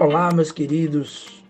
[0.00, 1.44] Olá, meus queridos.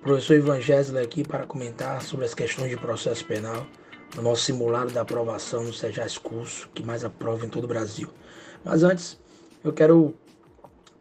[0.00, 3.66] Professor Ivan Gessler aqui para comentar sobre as questões de processo penal
[4.14, 8.08] no nosso simulado da aprovação no Sejais Curso, que mais aprova em todo o Brasil.
[8.64, 9.18] Mas antes,
[9.64, 10.14] eu quero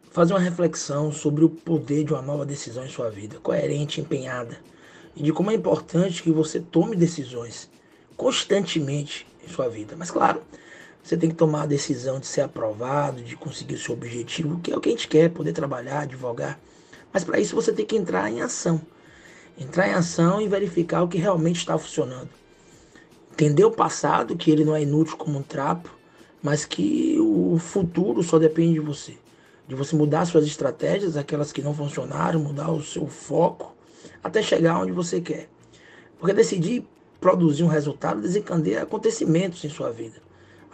[0.10, 4.58] fazer uma reflexão sobre o poder de uma nova decisão em sua vida, coerente, empenhada,
[5.16, 7.70] e de como é importante que você tome decisões
[8.18, 9.94] constantemente em sua vida.
[9.96, 10.42] Mas claro,
[11.06, 14.72] você tem que tomar a decisão de ser aprovado, de conseguir o seu objetivo, que
[14.72, 16.60] é o que a gente quer, poder trabalhar, advogar.
[17.14, 18.82] Mas para isso você tem que entrar em ação.
[19.56, 22.30] Entrar em ação e verificar o que realmente está funcionando.
[23.32, 25.96] Entender o passado, que ele não é inútil como um trapo,
[26.42, 29.16] mas que o futuro só depende de você.
[29.68, 33.76] De você mudar suas estratégias, aquelas que não funcionaram, mudar o seu foco,
[34.24, 35.50] até chegar onde você quer.
[36.18, 36.84] Porque decidir
[37.22, 40.26] produzir um resultado desencadeia acontecimentos em sua vida.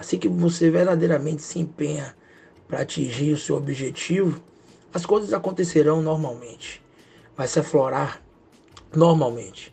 [0.02, 2.16] Assim que você verdadeiramente se empenha
[2.68, 4.42] para atingir o seu objetivo,
[4.92, 6.82] as coisas acontecerão normalmente.
[7.38, 8.20] Vai se aflorar
[8.92, 9.72] normalmente.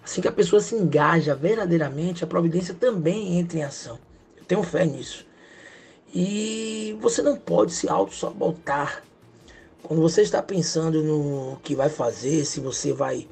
[0.00, 3.98] Assim que a pessoa se engaja verdadeiramente, a providência também entra em ação.
[4.36, 5.26] Eu tenho fé nisso.
[6.14, 9.02] E você não pode se auto-sabotar.
[9.82, 13.26] Quando você está pensando no que vai fazer, se você vai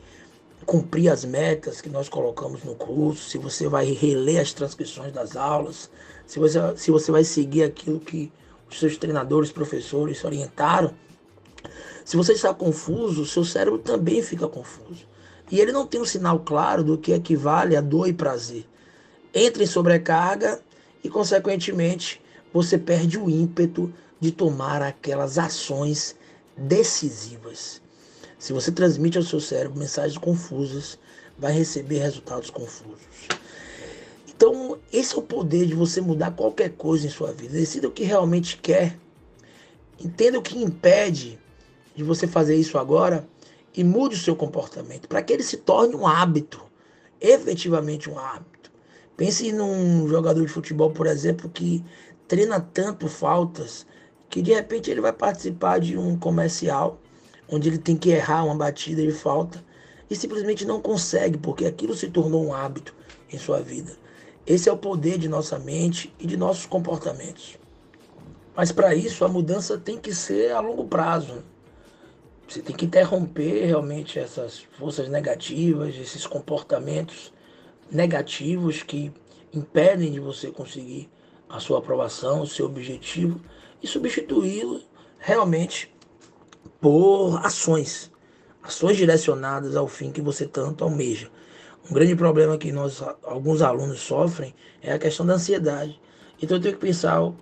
[0.66, 5.36] cumprir as metas que nós colocamos no curso, se você vai reler as transcrições das
[5.36, 5.90] aulas,
[6.26, 8.32] se você, se você vai seguir aquilo que
[8.70, 10.94] os seus treinadores, professores orientaram,
[12.04, 15.06] se você está confuso, seu cérebro também fica confuso.
[15.50, 18.66] E ele não tem um sinal claro do que equivale a dor e prazer.
[19.34, 20.60] Entra em sobrecarga
[21.04, 26.16] e, consequentemente, você perde o ímpeto de tomar aquelas ações
[26.56, 27.81] decisivas.
[28.42, 30.98] Se você transmite ao seu cérebro mensagens confusas,
[31.38, 32.98] vai receber resultados confusos.
[34.28, 37.52] Então, esse é o poder de você mudar qualquer coisa em sua vida.
[37.52, 38.98] Decida o que realmente quer.
[39.96, 41.38] Entenda o que impede
[41.94, 43.24] de você fazer isso agora
[43.72, 46.60] e mude o seu comportamento para que ele se torne um hábito,
[47.20, 48.72] efetivamente um hábito.
[49.16, 51.84] Pense num jogador de futebol, por exemplo, que
[52.26, 53.86] treina tanto faltas
[54.28, 56.98] que de repente ele vai participar de um comercial
[57.52, 59.62] onde ele tem que errar uma batida de falta
[60.08, 62.94] e simplesmente não consegue, porque aquilo se tornou um hábito
[63.30, 63.92] em sua vida.
[64.46, 67.58] Esse é o poder de nossa mente e de nossos comportamentos.
[68.56, 71.44] Mas para isso a mudança tem que ser a longo prazo.
[72.48, 77.32] Você tem que interromper realmente essas forças negativas, esses comportamentos
[77.90, 79.12] negativos que
[79.52, 81.08] impedem de você conseguir
[81.48, 83.38] a sua aprovação, o seu objetivo
[83.82, 84.80] e substituí-lo
[85.18, 85.91] realmente
[86.82, 88.10] por ações,
[88.60, 91.30] ações direcionadas ao fim que você tanto almeja.
[91.88, 95.98] Um grande problema que nós, alguns alunos sofrem é a questão da ansiedade.
[96.42, 97.32] Então eu tenho que pensar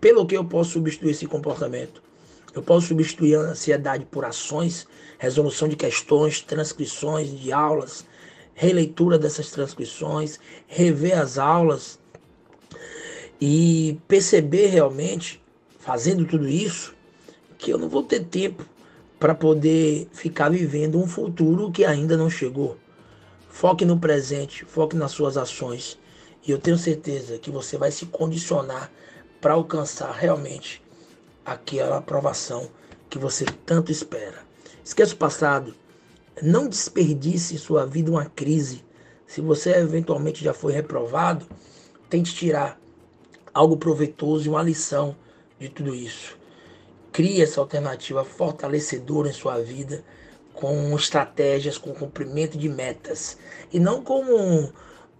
[0.00, 2.02] pelo que eu posso substituir esse comportamento.
[2.52, 8.04] Eu posso substituir a ansiedade por ações, resolução de questões, transcrições de aulas,
[8.52, 12.00] releitura dessas transcrições, rever as aulas
[13.40, 15.40] e perceber realmente,
[15.78, 16.96] fazendo tudo isso,
[17.56, 18.66] que eu não vou ter tempo
[19.18, 22.76] para poder ficar vivendo um futuro que ainda não chegou.
[23.48, 25.98] Foque no presente, foque nas suas ações.
[26.46, 28.90] E eu tenho certeza que você vai se condicionar
[29.40, 30.82] para alcançar realmente
[31.44, 32.68] aquela aprovação
[33.10, 34.46] que você tanto espera.
[34.84, 35.74] Esqueça o passado.
[36.40, 38.84] Não desperdice sua vida uma crise.
[39.26, 41.46] Se você eventualmente já foi reprovado,
[42.08, 42.80] tente tirar
[43.52, 45.16] algo proveitoso e uma lição
[45.58, 46.37] de tudo isso.
[47.18, 50.04] Crie essa alternativa fortalecedora em sua vida
[50.54, 53.36] com estratégias, com cumprimento de metas.
[53.72, 54.72] E não como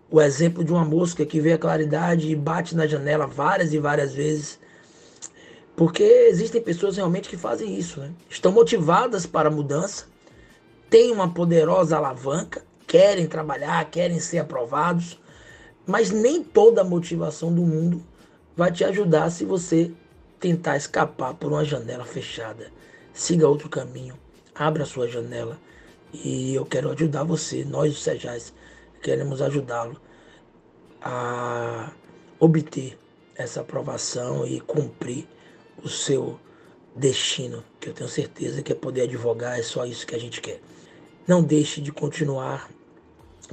[0.09, 3.81] o exemplo de uma mosca que vê a claridade e bate na janela várias e
[3.81, 4.61] várias vezes.
[5.75, 8.13] Porque existem pessoas realmente que fazem isso, né?
[8.31, 10.07] Estão motivadas para a mudança,
[10.89, 15.19] têm uma poderosa alavanca, querem trabalhar, querem ser aprovados,
[15.85, 18.01] mas nem toda a motivação do mundo
[18.57, 19.91] vai te ajudar se você
[20.41, 22.71] tentar escapar por uma janela fechada.
[23.13, 24.19] Siga outro caminho,
[24.55, 25.59] abra sua janela
[26.13, 28.53] e eu quero ajudar você, nós os Sejais,
[29.03, 30.01] queremos ajudá-lo
[31.03, 31.93] a
[32.39, 32.99] obter
[33.35, 35.27] essa aprovação e cumprir
[35.83, 36.39] o seu
[36.95, 40.41] destino, que eu tenho certeza que é poder advogar, é só isso que a gente
[40.41, 40.61] quer.
[41.27, 42.69] Não deixe de continuar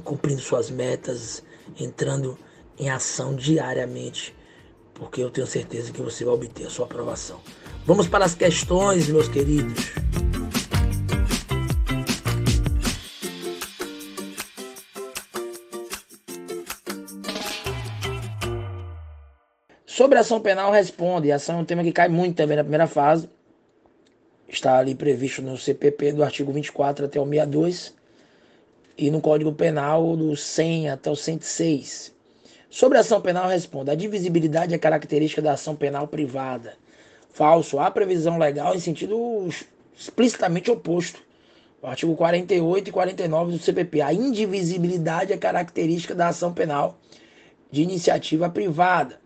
[0.02, 1.42] cumprindo suas metas,
[1.78, 2.38] entrando
[2.78, 4.35] em ação diariamente
[4.98, 7.40] porque eu tenho certeza que você vai obter a sua aprovação.
[7.84, 9.92] Vamos para as questões, meus queridos.
[19.86, 21.30] Sobre a ação penal, responde.
[21.30, 23.28] A ação é um tema que cai muito também na primeira fase.
[24.48, 27.94] Está ali previsto no CPP do artigo 24 até o 62
[28.98, 32.15] e no Código Penal do 100 até o 106.
[32.70, 36.74] Sobre a ação penal, responda: a divisibilidade é característica da ação penal privada.
[37.30, 37.78] Falso.
[37.78, 39.48] Há previsão legal em sentido
[39.96, 41.20] explicitamente oposto.
[41.80, 44.00] O artigo 48 e 49 do CPP.
[44.00, 46.98] A indivisibilidade é característica da ação penal
[47.70, 49.20] de iniciativa privada.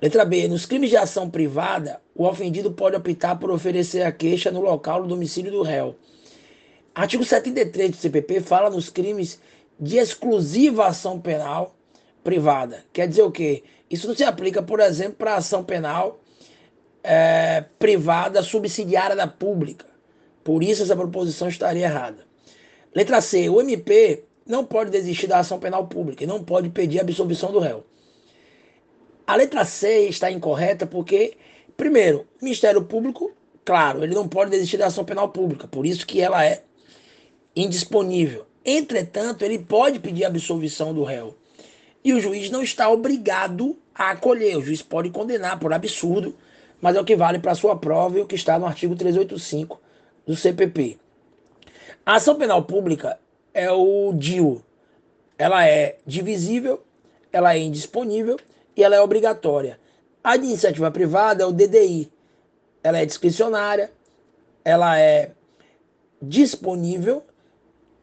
[0.00, 0.48] Letra B.
[0.48, 5.02] Nos crimes de ação privada, o ofendido pode optar por oferecer a queixa no local
[5.02, 5.96] do domicílio do réu.
[6.94, 9.40] Artigo 73 do CPP fala nos crimes
[9.78, 11.74] de exclusiva ação penal
[12.24, 12.84] privada.
[12.92, 13.62] Quer dizer o quê?
[13.88, 16.20] Isso não se aplica, por exemplo, para ação penal
[17.04, 19.86] é, privada subsidiária da pública.
[20.42, 22.26] Por isso essa proposição estaria errada.
[22.94, 23.48] Letra C.
[23.48, 27.52] O MP não pode desistir da ação penal pública e não pode pedir a absolvição
[27.52, 27.84] do réu.
[29.26, 31.36] A letra C está incorreta porque,
[31.76, 33.32] primeiro, o Ministério Público,
[33.64, 36.62] claro, ele não pode desistir da ação penal pública, por isso que ela é
[37.56, 38.46] indisponível.
[38.64, 41.34] Entretanto, ele pode pedir a absolvição do réu.
[42.04, 44.58] E o juiz não está obrigado a acolher.
[44.58, 46.34] O juiz pode condenar por absurdo
[46.84, 48.94] mas é o que vale para a sua prova e o que está no artigo
[48.94, 49.80] 385
[50.26, 50.98] do CPP.
[52.04, 53.18] A ação penal pública
[53.54, 54.62] é o DIU.
[55.38, 56.84] Ela é divisível,
[57.32, 58.38] ela é indisponível
[58.76, 59.80] e ela é obrigatória.
[60.22, 62.12] A iniciativa privada é o DDI.
[62.82, 63.90] Ela é discricionária,
[64.62, 65.30] ela é
[66.20, 67.24] disponível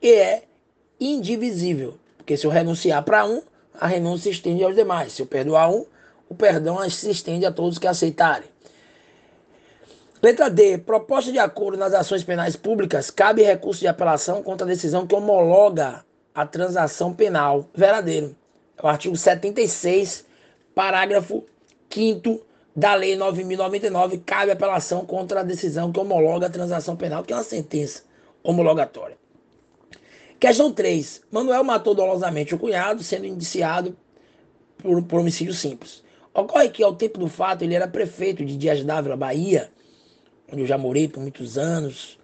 [0.02, 0.44] e é
[1.00, 2.00] indivisível.
[2.18, 3.44] Porque se eu renunciar para um,
[3.80, 5.14] a renúncia se estende aos demais.
[5.14, 5.86] Se eu perdoar um,
[6.30, 8.50] o perdão se estende a todos que aceitarem.
[10.22, 10.78] Letra D.
[10.78, 15.16] Proposta de acordo nas ações penais públicas, cabe recurso de apelação contra a decisão que
[15.16, 17.66] homologa a transação penal.
[17.74, 18.36] Verdadeiro.
[18.78, 20.26] É o artigo 76,
[20.76, 21.44] parágrafo
[21.90, 22.42] 5
[22.76, 27.36] da Lei 9.099, cabe apelação contra a decisão que homologa a transação penal, que é
[27.36, 28.04] uma sentença
[28.44, 29.18] homologatória.
[30.42, 31.22] Questão 3.
[31.30, 33.96] Manuel matou dolosamente o cunhado, sendo indiciado
[34.80, 36.04] por, por homicídio simples.
[36.34, 39.72] Ocorre que, ao tempo do fato, ele era prefeito de Dias d'Ávila, Bahia,
[40.52, 42.18] onde eu já morei por muitos anos,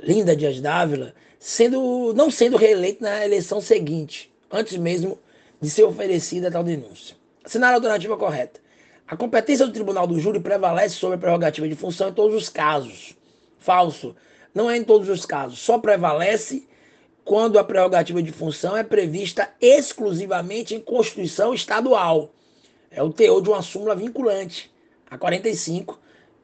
[0.00, 5.16] Linda Dias Dávila, sendo, não sendo reeleito na eleição seguinte, antes mesmo
[5.60, 7.14] de ser oferecida tal denúncia.
[7.44, 8.58] Assinar a alternativa correta.
[9.06, 12.48] A competência do Tribunal do Júri prevalece sobre a prerrogativa de função em todos os
[12.48, 13.16] casos.
[13.56, 14.16] Falso.
[14.52, 15.60] Não é em todos os casos.
[15.60, 16.68] Só prevalece
[17.24, 22.30] quando a prerrogativa de função é prevista exclusivamente em Constituição Estadual.
[22.90, 24.70] É o teor de uma súmula vinculante,
[25.08, 25.98] a 45,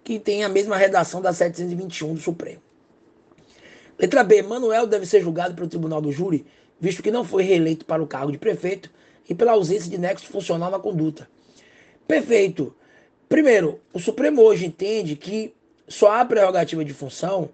[0.04, 2.62] que tem a mesma redação da 721 do Supremo.
[3.98, 4.42] Letra B.
[4.42, 6.46] Manuel deve ser julgado pelo Tribunal do Júri,
[6.78, 8.90] visto que não foi reeleito para o cargo de prefeito
[9.28, 11.28] e pela ausência de nexo funcional na conduta.
[12.06, 12.74] Perfeito.
[13.28, 15.52] Primeiro, o Supremo hoje entende que
[15.88, 17.50] só há prerrogativa de função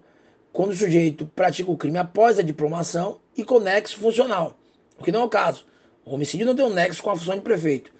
[0.53, 4.57] quando o sujeito pratica o crime após a diplomação e com nexo funcional,
[4.97, 5.65] o que não é o caso.
[6.05, 7.91] O homicídio não tem um nexo com a função de prefeito.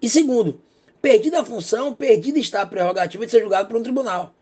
[0.00, 0.60] E segundo,
[1.06, 4.34] Perdida a função, perdida está a prerrogativa de ser julgado por um tribunal.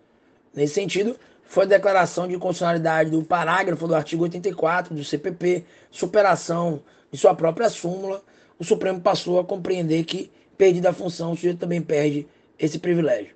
[0.55, 6.83] Nesse sentido, foi a declaração de constitucionalidade do parágrafo do artigo 84 do CPP, superação
[7.13, 8.23] de sua própria súmula,
[8.59, 12.27] o Supremo passou a compreender que, perdida a função, o sujeito também perde
[12.59, 13.35] esse privilégio.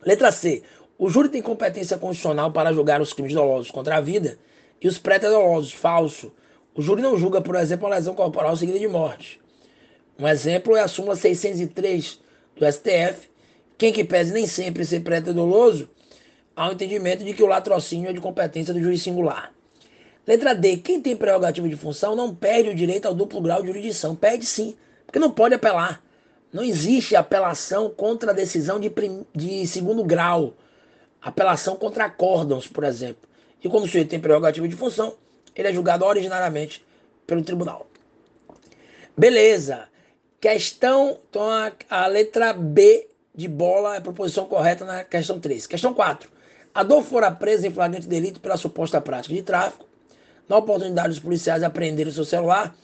[0.00, 0.62] Letra C.
[0.98, 4.36] O júri tem competência constitucional para julgar os crimes dolosos contra a vida
[4.82, 6.32] e os pré-dolosos, falso.
[6.74, 9.40] O júri não julga, por exemplo, a lesão corporal seguida de morte.
[10.18, 12.20] Um exemplo é a súmula 603
[12.56, 13.30] do STF,
[13.78, 15.88] quem que pese nem sempre ser pretendoloso,
[16.56, 19.52] há um entendimento de que o latrocínio é de competência do juiz singular.
[20.26, 20.78] Letra D.
[20.78, 24.16] Quem tem prerrogativa de função não perde o direito ao duplo grau de jurisdição.
[24.16, 26.02] Perde sim, porque não pode apelar.
[26.52, 29.24] Não existe apelação contra a decisão de, prim...
[29.32, 30.54] de segundo grau.
[31.20, 33.28] Apelação contra acórdãos, por exemplo.
[33.62, 35.14] E quando o sujeito tem prerrogativa de função,
[35.54, 36.84] ele é julgado originariamente
[37.26, 37.88] pelo tribunal.
[39.16, 39.88] Beleza.
[40.40, 45.66] Questão, então a, a, letra B de bola é a proposição correta na questão 3.
[45.66, 46.30] Questão 4.
[46.72, 49.84] A dor fora presa em flagrante delito pela suposta prática de tráfico,
[50.48, 52.74] na oportunidade dos policiais apreenderem seu celular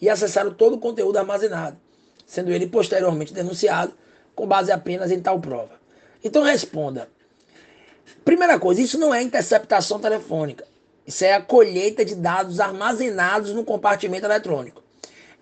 [0.00, 1.76] e acessaram todo o conteúdo armazenado,
[2.26, 3.92] sendo ele posteriormente denunciado
[4.34, 5.78] com base apenas em tal prova.
[6.24, 7.08] Então responda.
[8.24, 10.64] Primeira coisa, isso não é interceptação telefônica.
[11.06, 14.82] Isso é a colheita de dados armazenados no compartimento eletrônico.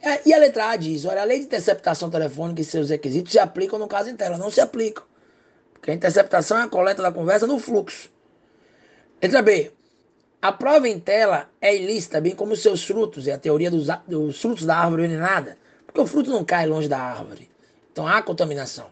[0.03, 3.33] É, e a letra A diz: olha, a lei de interceptação telefônica e seus requisitos
[3.33, 5.05] se aplicam no caso tela, não se aplicam.
[5.75, 8.11] Porque a interceptação é a coleta da conversa no fluxo.
[9.23, 9.73] Letra B.
[10.43, 13.89] A prova em tela é ilícita, bem como os seus frutos, e a teoria dos,
[14.09, 17.51] dos frutos da árvore envenenada, porque o fruto não cai longe da árvore.
[17.93, 18.87] Então há contaminação.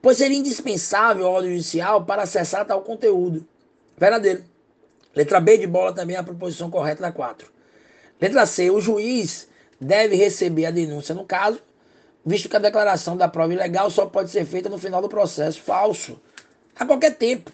[0.00, 3.46] Pois seria indispensável a ordem judicial para acessar tal conteúdo.
[3.96, 4.44] Verdadeiro.
[5.14, 7.50] Letra B de bola também é a proposição correta da 4.
[8.20, 9.48] Letra C, o juiz
[9.80, 11.60] deve receber a denúncia no caso,
[12.24, 15.60] visto que a declaração da prova ilegal só pode ser feita no final do processo.
[15.60, 16.20] Falso.
[16.76, 17.52] A qualquer tempo.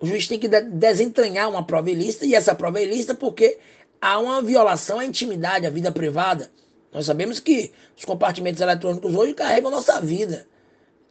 [0.00, 3.58] O juiz tem que desentranhar uma prova ilícita, e essa prova é ilícita porque
[4.00, 6.50] há uma violação à intimidade, à vida privada.
[6.92, 10.46] Nós sabemos que os compartimentos eletrônicos hoje carregam nossa vida.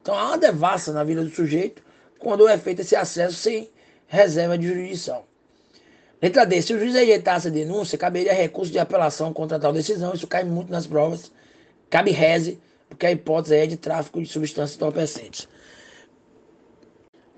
[0.03, 1.81] Então há uma devassa na vida do sujeito
[2.19, 3.71] quando é feito esse acesso sem
[4.05, 5.23] reserva de jurisdição.
[6.21, 6.61] Letra D.
[6.61, 10.13] Se o juiz rejeitasse a denúncia, caberia recurso de apelação contra tal decisão.
[10.13, 11.31] Isso cai muito nas provas.
[11.89, 15.47] Cabe reze, porque a hipótese é de tráfico de substâncias entorpecentes.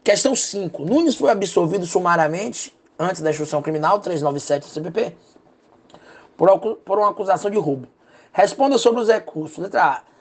[0.04, 0.86] Questão 5.
[0.86, 5.16] Nunes foi absolvido sumariamente antes da instrução criminal 397 do CPP
[6.36, 7.88] por, por uma acusação de roubo.
[8.34, 9.60] Responda sobre os recursos.
[9.60, 10.15] Letra A.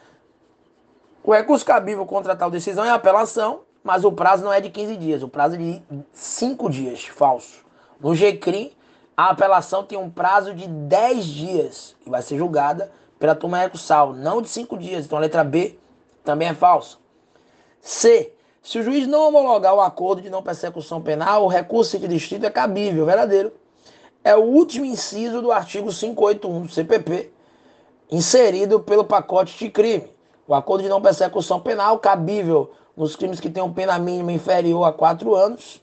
[1.26, 4.94] O recurso cabível contra tal decisão é apelação, mas o prazo não é de 15
[4.98, 7.06] dias, o prazo é de 5 dias.
[7.06, 7.64] Falso.
[7.98, 8.72] No GCRIM,
[9.16, 14.12] a apelação tem um prazo de 10 dias e vai ser julgada pela turma recursal,
[14.12, 15.06] não de 5 dias.
[15.06, 15.78] Então a letra B
[16.22, 16.98] também é falsa.
[17.80, 18.34] C.
[18.62, 22.44] Se o juiz não homologar o acordo de não persecução penal, o recurso de distrito
[22.44, 23.50] é cabível, verdadeiro.
[24.22, 27.32] É o último inciso do artigo 581 do CPP,
[28.10, 30.13] inserido pelo pacote de crime.
[30.46, 34.92] O acordo de não persecução penal cabível nos crimes que tenham pena mínima inferior a
[34.92, 35.80] 4 anos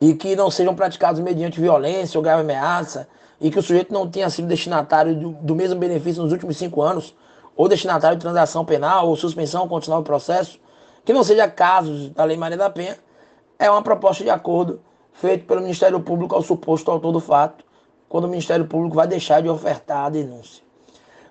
[0.00, 3.08] e que não sejam praticados mediante violência ou grave ameaça
[3.40, 6.80] e que o sujeito não tenha sido destinatário do, do mesmo benefício nos últimos cinco
[6.80, 7.14] anos
[7.56, 10.58] ou destinatário de transação penal ou suspensão continual do processo,
[11.04, 12.96] que não seja casos da Lei Maria da Penha,
[13.58, 14.80] é uma proposta de acordo
[15.12, 17.64] feito pelo Ministério Público ao suposto autor do fato,
[18.08, 20.62] quando o Ministério Público vai deixar de ofertar a denúncia.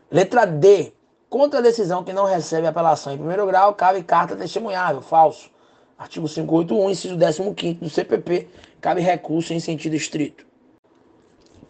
[0.09, 0.93] Letra D.
[1.31, 5.01] Contra a decisão que não recebe apelação em primeiro grau, cabe carta testemunhável.
[5.01, 5.49] Falso.
[5.97, 7.17] Artigo 581, inciso
[7.55, 8.49] 15 do CPP,
[8.81, 10.45] cabe recurso em sentido estrito.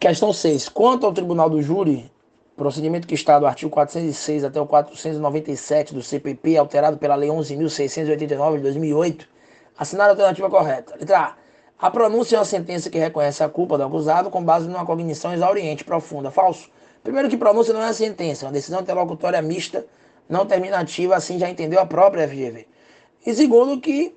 [0.00, 0.68] Questão 6.
[0.68, 2.10] Quanto ao Tribunal do Júri,
[2.56, 8.56] procedimento que está do artigo 406 até o 497 do CPP, alterado pela Lei 11.689
[8.56, 9.28] de 2008,
[9.78, 10.96] assinar a alternativa correta.
[10.98, 11.34] Letra A.
[11.78, 15.32] A pronúncia é uma sentença que reconhece a culpa do acusado com base numa cognição
[15.32, 16.32] exauriente profunda.
[16.32, 16.68] Falso.
[17.02, 19.84] Primeiro que pronúncia não é sentença, é uma decisão interlocutória mista,
[20.28, 22.66] não terminativa, assim já entendeu a própria FGV.
[23.26, 24.14] E segundo que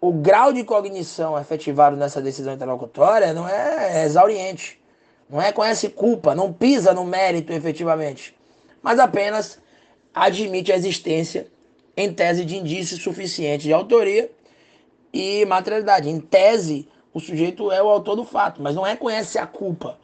[0.00, 4.80] o grau de cognição efetivado nessa decisão interlocutória não é exauriente,
[5.28, 8.34] não é conhece culpa, não pisa no mérito efetivamente,
[8.82, 9.58] mas apenas
[10.14, 11.46] admite a existência
[11.96, 14.30] em tese de indício suficiente de autoria
[15.12, 16.08] e materialidade.
[16.08, 19.98] Em tese, o sujeito é o autor do fato, mas não reconhece a culpa.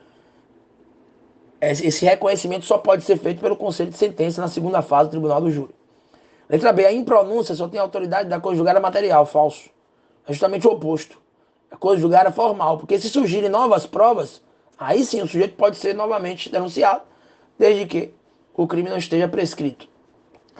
[1.61, 5.40] Esse reconhecimento só pode ser feito pelo conselho de sentença na segunda fase do tribunal
[5.43, 5.75] do júri.
[6.49, 9.69] Letra B, a impronúncia só tem autoridade da coisa julgada material, falso.
[10.26, 11.21] É justamente o oposto.
[11.71, 14.43] A coisa julgada formal, porque se surgirem novas provas,
[14.79, 17.02] aí sim o sujeito pode ser novamente denunciado,
[17.59, 18.14] desde que
[18.55, 19.87] o crime não esteja prescrito.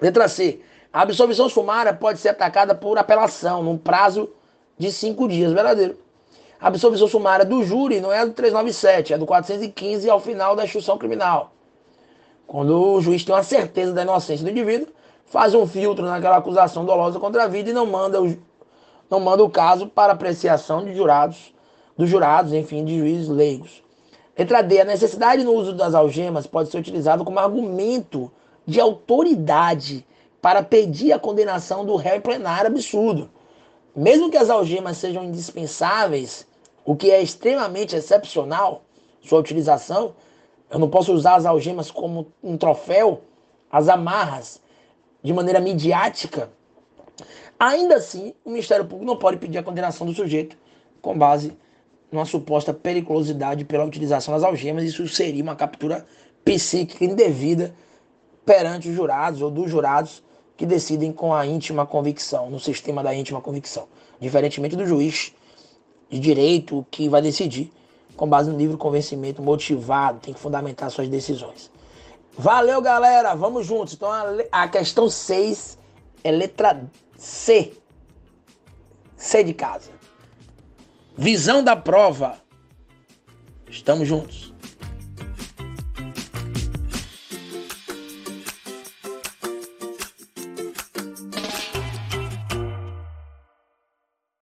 [0.01, 0.61] Letra C,
[0.93, 4.31] a absolvição sumária pode ser atacada por apelação, num prazo
[4.79, 5.99] de cinco dias, verdadeiro.
[6.61, 10.65] A absolvição sumária do júri não é do 397, é do 415 ao final da
[10.65, 11.53] instrução criminal.
[12.47, 14.89] Quando o juiz tem uma certeza da inocência do indivíduo,
[15.25, 18.37] faz um filtro naquela acusação dolosa contra a vida e não manda o,
[19.09, 21.55] não manda o caso para apreciação de jurados,
[21.97, 23.83] dos jurados, enfim, de juízes leigos.
[24.37, 24.81] Letra D.
[24.81, 28.31] A necessidade no uso das algemas pode ser utilizado como argumento
[28.67, 30.07] de autoridade
[30.43, 33.31] para pedir a condenação do réu em plenário absurdo.
[33.95, 36.47] Mesmo que as algemas sejam indispensáveis,
[36.85, 38.83] o que é extremamente excepcional,
[39.23, 40.15] sua utilização.
[40.71, 43.23] Eu não posso usar as algemas como um troféu,
[43.71, 44.61] as amarras
[45.23, 46.51] de maneira midiática.
[47.59, 50.57] Ainda assim, o Ministério Público não pode pedir a condenação do sujeito
[51.03, 51.57] com base
[52.11, 54.85] numa suposta periculosidade pela utilização das algemas.
[54.85, 56.07] Isso seria uma captura
[56.45, 57.75] psíquica indevida
[58.45, 60.23] perante os jurados ou dos jurados
[60.57, 63.87] que decidem com a íntima convicção, no sistema da íntima convicção.
[64.21, 65.33] Diferentemente do juiz
[66.11, 67.73] de direito que vai decidir
[68.17, 71.71] com base no livre convencimento motivado, tem que fundamentar suas decisões.
[72.37, 73.95] Valeu, galera, vamos juntos.
[73.95, 75.79] Então a, a questão 6
[76.23, 76.83] é letra
[77.17, 77.73] C.
[79.17, 79.91] C de casa.
[81.17, 82.39] Visão da prova.
[83.69, 84.53] Estamos juntos.